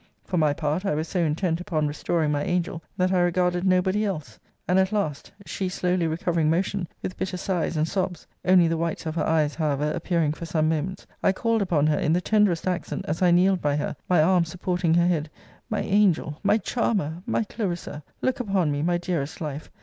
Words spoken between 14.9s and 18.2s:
her head, My angel! my charmer! my Clarissa!